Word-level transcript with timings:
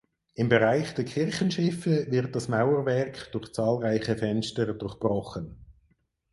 Im 0.33 0.49
Bereich 0.49 0.95
der 0.95 1.05
Kirchenschiffe 1.05 2.07
wird 2.09 2.35
das 2.35 2.47
Mauerwerk 2.47 3.31
durch 3.33 3.53
zahlreiche 3.53 4.17
Fenster 4.17 4.73
durchbrochen. 4.73 5.63